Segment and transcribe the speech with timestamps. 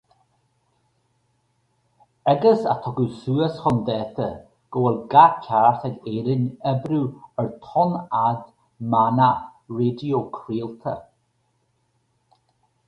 [2.33, 4.27] Agus a tugadh suas chun dáta,
[4.71, 7.03] go bhfuil gach ceart ag Éirinn oibriú
[7.43, 8.41] ar thonnfhad
[8.95, 9.43] meánach
[9.75, 10.95] raidió craolta.